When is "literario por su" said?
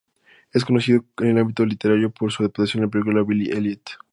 1.63-2.41